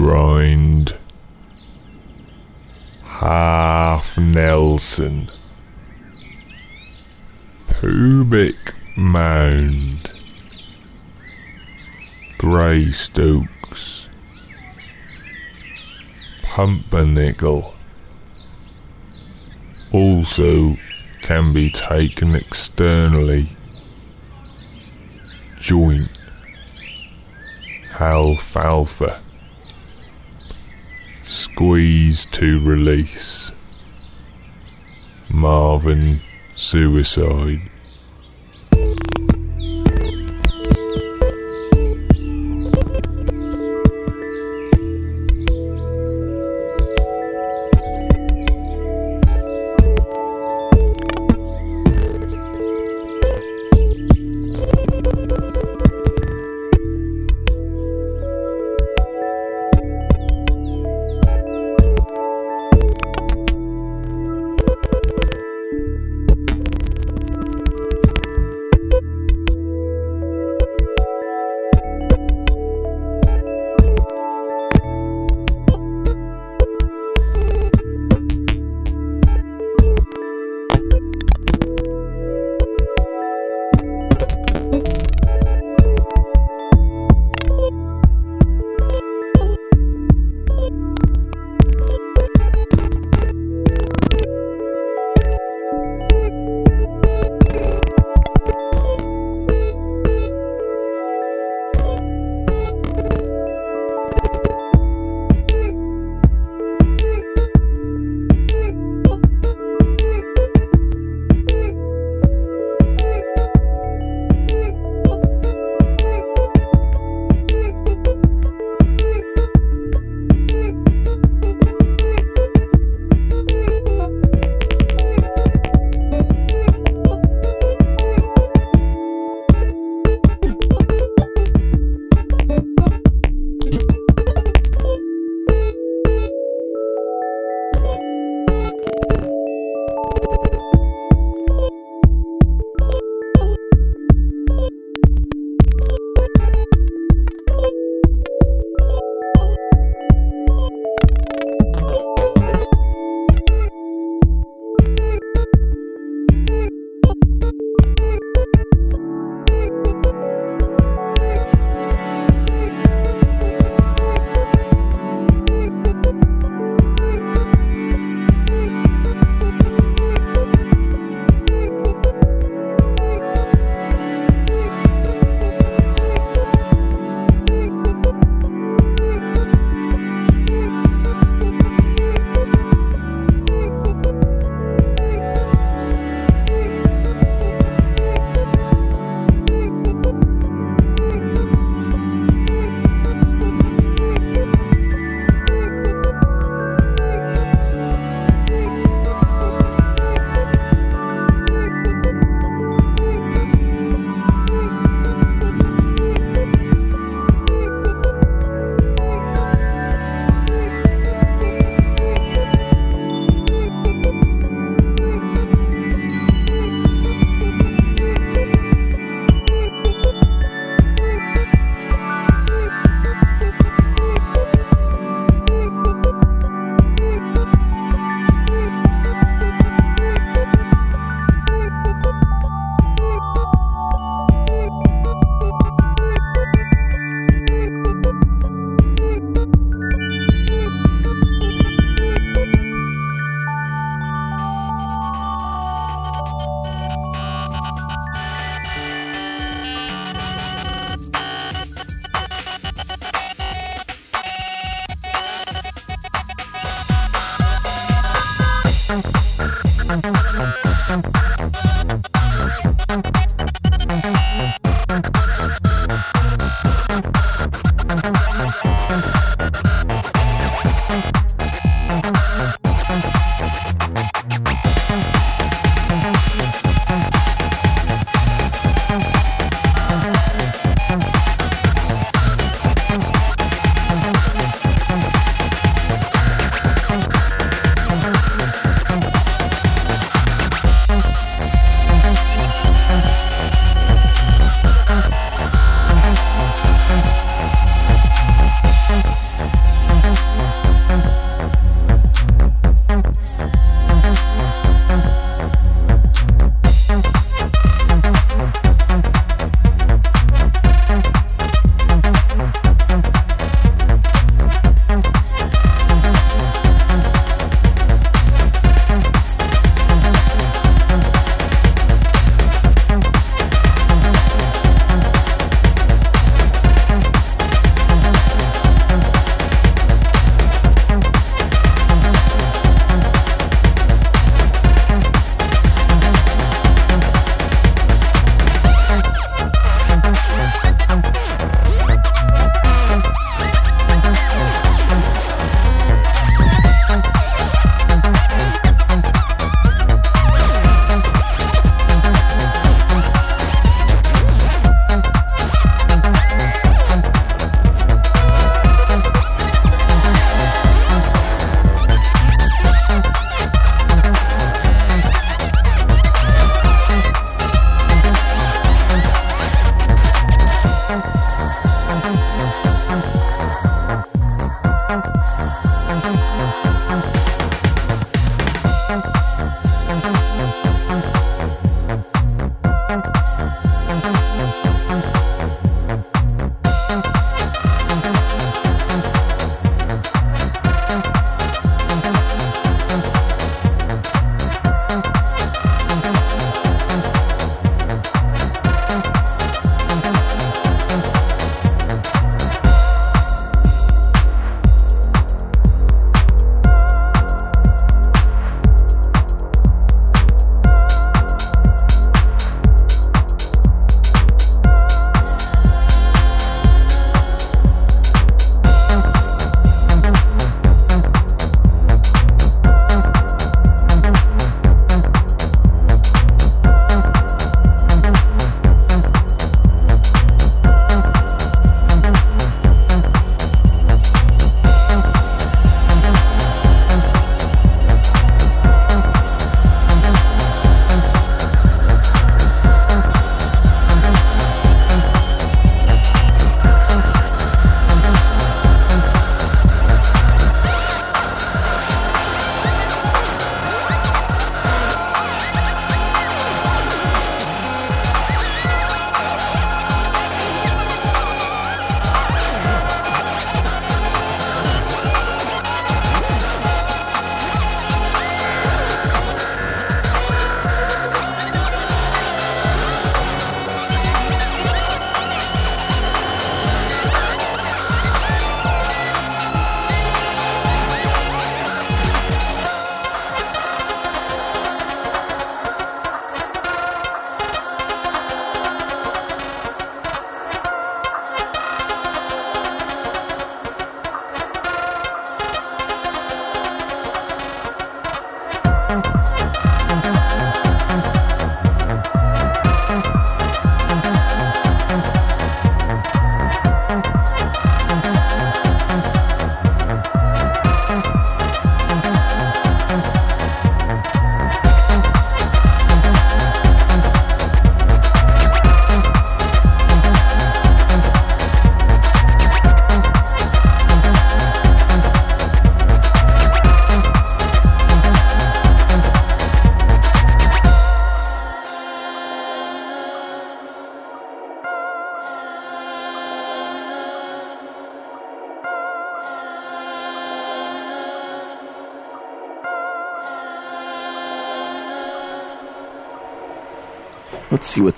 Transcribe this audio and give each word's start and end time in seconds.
cheese 0.00 0.06
rind, 0.06 0.94
half 3.02 4.18
Nelson, 4.18 5.28
pubic 7.68 8.74
mound, 8.96 10.12
Greystokes, 12.38 14.08
pumpernickel. 16.42 17.74
Also 19.92 20.76
can 21.22 21.52
be 21.52 21.68
taken 21.68 22.36
externally. 22.36 23.50
Joint 25.58 26.10
alfalfa. 27.98 29.20
Squeeze 31.60 32.24
to 32.24 32.58
release. 32.64 33.52
Marvin 35.28 36.18
suicide. 36.56 37.60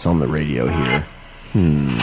What's 0.03 0.07
on 0.09 0.19
the 0.19 0.27
radio 0.27 0.67
here. 0.67 1.01
Hmm. 1.53 1.99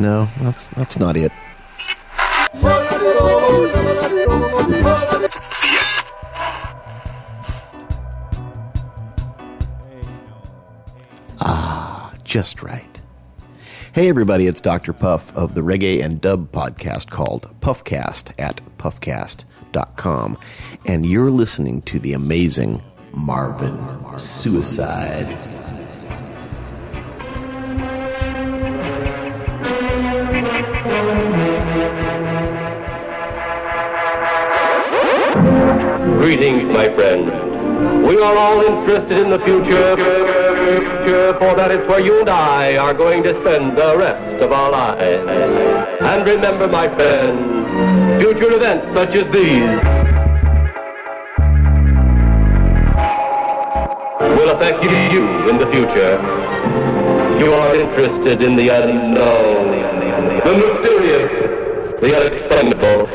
No, 0.00 0.26
that's 0.40 0.68
that's 0.68 0.98
not 0.98 1.18
it. 1.18 1.30
Ah, 11.42 12.14
just 12.24 12.62
right. 12.62 12.86
Hey, 13.92 14.08
everybody, 14.08 14.46
it's 14.46 14.62
Dr. 14.62 14.94
Puff 14.94 15.36
of 15.36 15.54
the 15.54 15.60
Reggae 15.60 16.02
and 16.02 16.22
Dub 16.22 16.50
podcast 16.52 17.10
called 17.10 17.52
Puffcast 17.60 18.32
at 18.38 18.62
puffcast.com. 18.78 20.38
And 20.86 21.04
you're 21.04 21.30
listening 21.30 21.82
to 21.82 21.98
the 21.98 22.14
amazing 22.14 22.80
Marvin 23.14 23.78
Suicide. 24.18 25.26
Greetings, 36.18 36.64
my 36.68 36.94
friend. 36.94 38.06
We 38.06 38.20
are 38.20 38.36
all 38.36 38.60
interested 38.60 39.18
in 39.18 39.30
the 39.30 39.38
future, 39.40 39.96
for 41.38 41.54
that 41.56 41.70
is 41.70 41.86
where 41.88 42.00
you 42.00 42.20
and 42.20 42.28
I 42.28 42.76
are 42.76 42.92
going 42.94 43.22
to 43.22 43.34
spend 43.40 43.76
the 43.76 43.96
rest 43.96 44.42
of 44.42 44.52
our 44.52 44.70
lives. 44.70 45.28
And 46.00 46.26
remember, 46.26 46.68
my 46.68 46.88
friend, 46.94 48.20
future 48.20 48.52
events 48.52 48.92
such 48.92 49.14
as 49.14 49.32
these 49.32 49.89
will 54.40 54.50
affect 54.56 54.82
you 54.82 55.48
in 55.50 55.58
the 55.58 55.66
future. 55.66 56.16
You 57.38 57.52
are 57.52 57.74
interested 57.74 58.42
in 58.42 58.56
the 58.56 58.70
unknown, 58.70 59.66
the 60.44 60.52
mysterious, 60.62 61.30
the 62.00 62.16
unexplainable. 62.16 63.06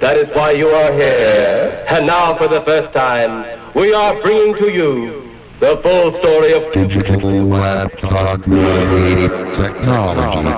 That 0.00 0.16
is 0.16 0.28
why 0.34 0.50
you 0.52 0.68
are 0.68 0.92
here. 0.92 1.84
And 1.88 2.06
now, 2.06 2.36
for 2.36 2.48
the 2.48 2.62
first 2.62 2.92
time, 2.92 3.44
we 3.74 3.94
are 3.94 4.20
bringing 4.22 4.56
to 4.56 4.70
you 4.72 5.30
the 5.60 5.76
full 5.82 6.10
story 6.18 6.52
of 6.52 6.72
digital 6.72 7.44
laptop 7.44 8.42
technology. 8.42 10.50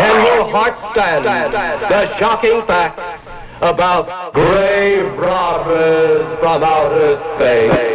Can 0.00 0.16
your 0.26 0.44
heart 0.50 0.78
stand 0.92 1.24
the 1.24 2.18
shocking 2.18 2.62
facts 2.66 3.19
about 3.62 4.32
grave 4.32 5.12
robbers 5.18 6.38
from 6.40 6.62
outer 6.62 7.16
space? 7.36 7.90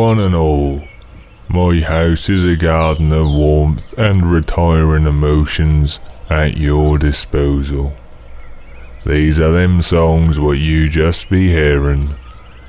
One 0.00 0.18
and 0.18 0.34
all. 0.34 0.82
My 1.46 1.80
house 1.80 2.30
is 2.30 2.42
a 2.42 2.56
garden 2.56 3.12
of 3.12 3.26
warmth 3.26 3.92
and 3.98 4.32
retiring 4.32 5.06
emotions 5.06 6.00
at 6.30 6.56
your 6.56 6.96
disposal. 6.96 7.94
These 9.04 9.38
are 9.38 9.52
them 9.52 9.82
songs 9.82 10.40
what 10.40 10.56
you 10.56 10.88
just 10.88 11.28
be 11.28 11.50
hearing, 11.50 12.14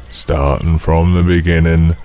starting 0.09 0.77
from 0.77 1.13
the 1.13 1.23
beginning. 1.23 1.95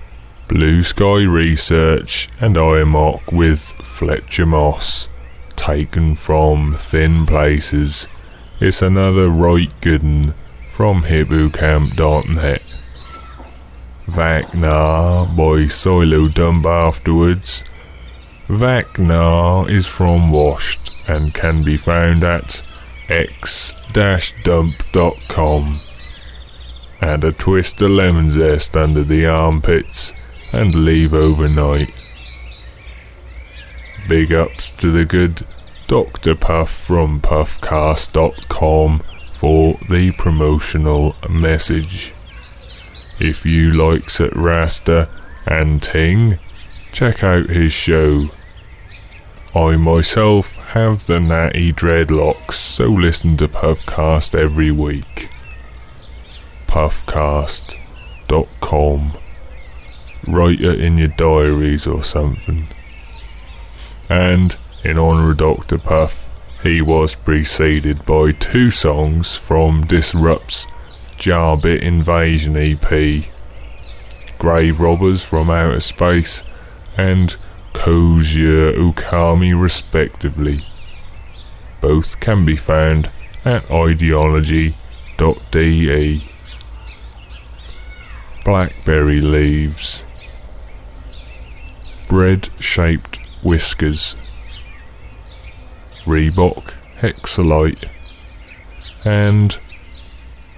Blue 0.47 0.81
Sky 0.81 1.23
Research 1.23 2.29
and 2.39 2.55
Iermoc 2.55 3.33
with 3.33 3.73
Fletcher 3.83 4.45
Moss, 4.45 5.09
taken 5.57 6.15
from 6.15 6.71
Thin 6.71 7.25
Places. 7.25 8.07
It's 8.61 8.81
another 8.81 9.27
right 9.27 9.73
good 9.81 10.03
'un 10.03 10.35
from 10.71 11.03
hippocamp.net. 11.03 12.61
Vaknaaa 14.07 15.35
by 15.35 15.65
Psilodump 15.67 16.65
afterwards. 16.65 17.63
Vaknaaa 18.47 19.69
is 19.69 19.85
from 19.85 20.31
Washed 20.31 20.91
and 21.07 21.33
can 21.33 21.63
be 21.63 21.75
found 21.75 22.23
at 22.23 22.61
x-dump.com. 23.09 23.81
Add 27.01 27.23
a 27.25 27.31
twist 27.33 27.81
of 27.81 27.91
lemon 27.91 28.31
zest 28.31 28.77
under 28.77 29.03
the 29.03 29.25
armpits 29.25 30.13
and 30.53 30.73
leave 30.73 31.13
overnight. 31.13 31.91
Big 34.07 34.31
ups 34.31 34.71
to 34.71 34.89
the 34.89 35.03
good 35.03 35.45
Dr. 35.87 36.33
Puff 36.33 36.71
from 36.71 37.19
puffcast.com 37.19 39.03
for 39.33 39.77
the 39.89 40.11
promotional 40.13 41.15
message. 41.29 42.13
If 43.19 43.45
you 43.45 43.71
likes 43.71 44.19
it 44.19 44.35
Rasta 44.35 45.09
and 45.45 45.81
Ting, 45.81 46.37
check 46.91 47.23
out 47.23 47.49
his 47.49 47.73
show. 47.73 48.29
I 49.55 49.75
myself 49.77 50.55
have 50.57 51.07
the 51.07 51.19
natty 51.19 51.73
dreadlocks, 51.73 52.53
so 52.53 52.85
listen 52.85 53.35
to 53.37 53.47
Puffcast 53.47 54.37
every 54.37 54.69
week. 54.69 55.29
Puffcast.com. 56.67 57.77
Write 60.27 60.61
it 60.61 60.79
in 60.79 60.99
your 60.99 61.07
diaries 61.07 61.87
or 61.87 62.03
something. 62.03 62.67
And 64.09 64.55
in 64.83 64.99
honour 64.99 65.31
of 65.31 65.37
Dr. 65.37 65.79
Puff, 65.79 66.29
he 66.61 66.81
was 66.81 67.15
preceded 67.15 68.05
by 68.05 68.31
two 68.31 68.69
songs 68.69 69.35
from 69.35 69.85
Disrupt's 69.87 70.67
Jah 71.17 71.55
Bit 71.55 71.83
Invasion 71.83 72.55
EP 72.55 73.25
Grave 74.37 74.79
Robbers 74.79 75.23
from 75.23 75.49
Outer 75.49 75.79
Space 75.79 76.43
and 76.95 77.35
Kozure 77.73 78.73
Okami, 78.73 79.59
respectively. 79.59 80.65
Both 81.81 82.19
can 82.19 82.45
be 82.45 82.55
found 82.55 83.11
at 83.43 83.69
ideology.de. 83.71 84.75
Blackberry 88.45 89.21
leaves. 89.21 90.05
Bread 92.07 92.49
shaped 92.59 93.19
whiskers. 93.41 94.15
Reebok 96.05 96.73
Hexalite. 96.99 97.89
And 99.03 99.57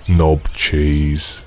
knob 0.10 0.50
cheese. 0.54 1.44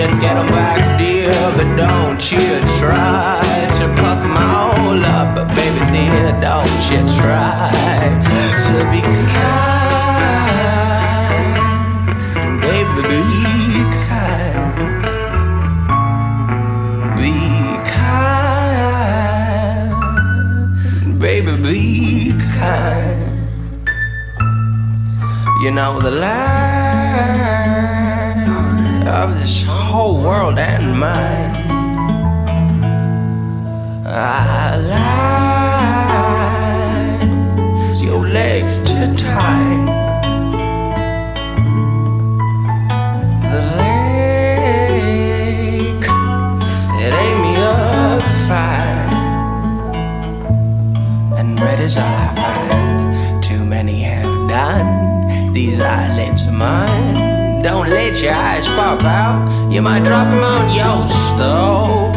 You'd 0.00 0.16
get 0.18 0.34
'em 0.34 0.48
back, 0.48 0.80
dear, 0.96 1.34
but 1.56 1.68
don't 1.76 2.22
you 2.32 2.46
try 2.80 3.36
to 3.78 3.84
puff 4.00 4.20
'em 4.24 4.34
all 4.34 5.04
up, 5.04 5.34
baby 5.54 5.82
dear, 5.92 6.32
don't 6.40 6.82
you 6.90 7.00
try 7.20 7.68
to 8.64 8.74
be 8.90 9.00
kind, 9.36 10.40
baby, 12.62 13.00
be 13.10 13.22
kind. 14.08 14.74
Be 17.18 17.34
kind, 18.00 18.70
baby, 21.24 21.52
be 21.64 21.80
kind. 22.58 23.20
You 25.62 25.70
know 25.72 25.92
the 26.00 26.14
light 26.24 27.20
of 29.20 29.28
this 29.38 29.54
whole 29.90 30.22
world 30.22 30.56
and 30.56 30.96
mine. 31.00 31.56
I 34.06 34.76
like 34.94 35.10
your 38.00 38.24
legs 38.24 38.78
too 38.88 39.12
tight. 39.14 39.86
The 43.50 43.62
lake, 43.80 46.06
it 47.04 47.12
ain't 47.22 47.40
me 47.42 47.52
up 47.56 48.22
fine. 48.46 49.10
And 51.36 51.58
red 51.60 51.80
is 51.80 51.96
I 51.96 52.32
find. 52.36 53.42
Too 53.42 53.64
many 53.64 54.02
have 54.02 54.48
done. 54.48 55.52
These 55.52 55.80
eyelids 55.80 56.42
are 56.46 56.52
mine. 56.52 57.29
Don't 57.62 57.90
let 57.90 58.22
your 58.22 58.32
eyes 58.32 58.66
pop 58.66 59.02
out. 59.04 59.70
You 59.70 59.82
might 59.82 60.02
drop 60.02 60.32
them 60.32 60.42
on 60.42 60.74
your 60.74 61.06
stove. 61.28 62.16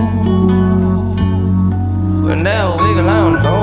And 2.31 2.45
they'll 2.45 2.77
wiggle 2.77 3.09
on 3.09 3.35
home. 3.35 3.62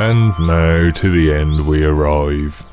And 0.00 0.32
now 0.38 0.90
to 0.90 1.10
the 1.10 1.30
end 1.30 1.66
we 1.66 1.84
arrive. 1.84 2.64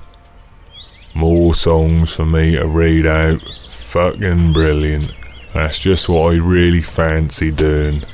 More 1.14 1.54
songs 1.54 2.14
for 2.14 2.26
me 2.26 2.56
to 2.56 2.66
read 2.66 3.06
out. 3.06 3.42
Fucking 3.74 4.54
brilliant. 4.54 5.12
That's 5.54 5.78
just 5.78 6.08
what 6.08 6.32
I 6.32 6.38
really 6.38 6.80
fancy 6.80 7.52
doing. 7.52 8.06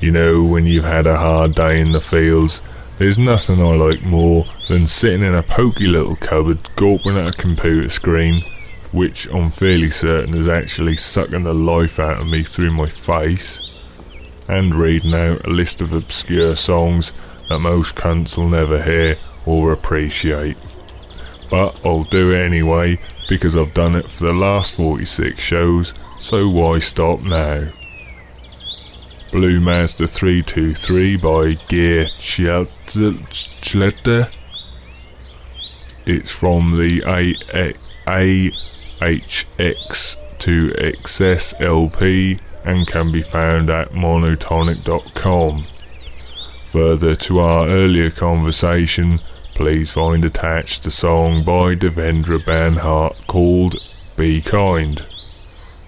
You 0.00 0.10
know, 0.10 0.44
when 0.44 0.66
you've 0.66 0.84
had 0.84 1.06
a 1.06 1.16
hard 1.16 1.54
day 1.54 1.80
in 1.80 1.92
the 1.92 2.00
fields, 2.02 2.60
there's 2.98 3.18
nothing 3.18 3.58
I 3.58 3.74
like 3.74 4.02
more 4.02 4.44
than 4.68 4.86
sitting 4.86 5.22
in 5.22 5.34
a 5.34 5.42
poky 5.42 5.86
little 5.86 6.16
cupboard 6.16 6.62
gawping 6.76 7.16
at 7.16 7.30
a 7.30 7.38
computer 7.38 7.88
screen, 7.88 8.42
which 8.92 9.26
I'm 9.32 9.50
fairly 9.50 9.88
certain 9.88 10.34
is 10.34 10.46
actually 10.46 10.96
sucking 10.96 11.44
the 11.44 11.54
life 11.54 11.98
out 11.98 12.20
of 12.20 12.26
me 12.26 12.42
through 12.42 12.72
my 12.72 12.90
face, 12.90 13.62
and 14.46 14.74
reading 14.74 15.14
out 15.14 15.46
a 15.46 15.48
list 15.48 15.80
of 15.80 15.94
obscure 15.94 16.54
songs 16.54 17.12
that 17.48 17.60
most 17.60 17.94
cunts 17.94 18.36
will 18.36 18.48
never 18.48 18.82
hear 18.82 19.16
or 19.44 19.72
appreciate. 19.72 20.56
But 21.50 21.80
I'll 21.84 22.04
do 22.04 22.32
it 22.32 22.44
anyway 22.44 22.98
because 23.28 23.56
I've 23.56 23.74
done 23.74 23.94
it 23.94 24.10
for 24.10 24.26
the 24.26 24.32
last 24.32 24.72
46 24.74 25.40
shows, 25.40 25.94
so 26.18 26.48
why 26.48 26.78
stop 26.80 27.20
now? 27.20 27.72
Blue 29.32 29.60
Mazda 29.60 30.06
323 30.06 31.16
by 31.16 31.54
Geir 31.68 32.06
Tjelta. 32.18 33.16
It's 36.06 36.30
from 36.30 36.78
the 36.78 37.00
AHX 39.00 40.16
to 40.38 40.74
Excess 40.78 41.54
LP 41.60 42.38
and 42.64 42.86
can 42.86 43.10
be 43.12 43.22
found 43.22 43.68
at 43.70 43.90
monotonik.com. 43.92 45.66
Further 46.76 47.16
to 47.16 47.38
our 47.38 47.66
earlier 47.68 48.10
conversation, 48.10 49.20
please 49.54 49.90
find 49.90 50.26
attached 50.26 50.84
a 50.84 50.90
song 50.90 51.42
by 51.42 51.74
Devendra 51.74 52.38
Banhart 52.38 53.16
called 53.26 53.76
Be 54.14 54.42
Kind. 54.42 55.06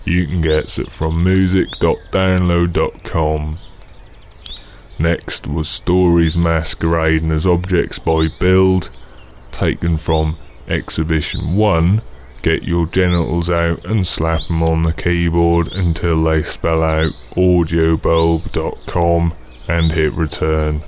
You 0.06 0.26
can 0.26 0.40
get 0.40 0.78
it 0.78 0.90
from 0.90 1.22
music.download.com. 1.22 3.58
Next 4.98 5.46
was 5.46 5.68
Stories 5.68 6.38
Masquerading 6.38 7.32
as 7.32 7.46
Objects 7.46 7.98
by 7.98 8.28
Build, 8.40 8.88
taken 9.52 9.98
from 9.98 10.38
Exhibition 10.68 11.54
1. 11.54 12.00
Get 12.40 12.62
your 12.62 12.86
genitals 12.86 13.50
out 13.50 13.84
and 13.84 14.06
slap 14.06 14.46
them 14.46 14.62
on 14.62 14.84
the 14.84 14.94
keyboard 14.94 15.70
until 15.70 16.24
they 16.24 16.42
spell 16.42 16.82
out 16.82 17.10
audiobulb.com 17.32 19.34
and 19.68 19.92
hit 19.92 20.12
return. 20.14 20.82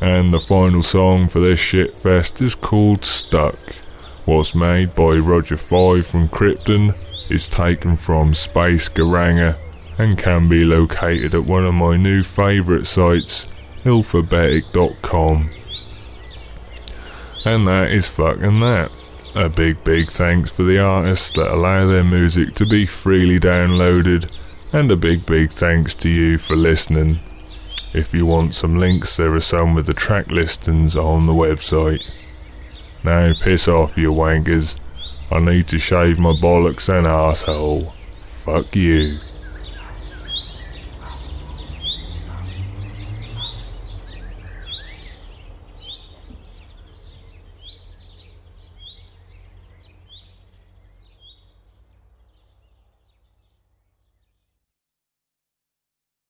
And 0.00 0.32
the 0.32 0.40
final 0.40 0.82
song 0.82 1.28
for 1.28 1.40
this 1.40 1.58
shitfest 1.58 2.40
is 2.40 2.54
called 2.54 3.04
Stuck. 3.04 3.58
Was 4.26 4.54
made 4.54 4.94
by 4.94 5.16
Roger 5.16 5.56
Five 5.56 6.06
from 6.06 6.28
Krypton, 6.28 6.94
is 7.28 7.48
taken 7.48 7.96
from 7.96 8.34
Space 8.34 8.88
Garanga, 8.88 9.58
and 9.98 10.16
can 10.16 10.48
be 10.48 10.64
located 10.64 11.34
at 11.34 11.44
one 11.44 11.64
of 11.64 11.74
my 11.74 11.96
new 11.96 12.22
favourite 12.22 12.86
sites, 12.86 13.48
alphabasic.com. 13.84 15.50
And 17.44 17.66
that 17.66 17.90
is 17.90 18.06
fucking 18.06 18.60
that. 18.60 18.92
A 19.34 19.48
big, 19.48 19.82
big 19.82 20.10
thanks 20.10 20.50
for 20.50 20.62
the 20.62 20.78
artists 20.78 21.32
that 21.32 21.52
allow 21.52 21.86
their 21.86 22.04
music 22.04 22.54
to 22.56 22.66
be 22.66 22.86
freely 22.86 23.40
downloaded, 23.40 24.32
and 24.72 24.90
a 24.90 24.96
big, 24.96 25.24
big 25.24 25.50
thanks 25.50 25.94
to 25.96 26.08
you 26.08 26.38
for 26.38 26.56
listening. 26.56 27.20
If 27.94 28.12
you 28.12 28.26
want 28.26 28.54
some 28.54 28.78
links, 28.78 29.16
there 29.16 29.34
are 29.34 29.40
some 29.40 29.74
with 29.74 29.86
the 29.86 29.94
track 29.94 30.30
listings 30.30 30.96
on 30.96 31.26
the 31.26 31.32
website. 31.32 32.02
Now 33.02 33.32
piss 33.40 33.66
off, 33.66 33.96
you 33.96 34.12
wankers. 34.12 34.78
I 35.30 35.40
need 35.40 35.68
to 35.68 35.78
shave 35.78 36.18
my 36.18 36.32
bollocks 36.32 36.88
and 36.88 37.06
asshole. 37.06 37.94
Fuck 38.44 38.76
you. 38.76 39.18